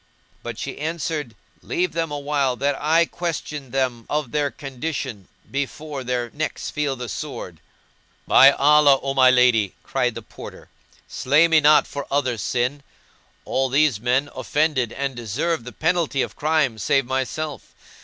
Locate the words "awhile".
2.09-2.55